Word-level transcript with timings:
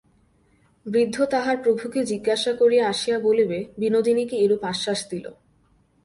বৃদ্ধ 0.85 1.17
তাহার 1.25 1.57
প্রভুকে 1.63 1.99
জিজ্ঞাসা 2.03 2.51
করিয়া 2.53 2.83
আসিয়া 2.87 3.17
বলিবে, 3.19 3.59
বিনোদিনীকে 3.77 4.35
এরূপ 4.35 4.61
আশ্বাস 4.63 4.99
দিল। 5.09 5.25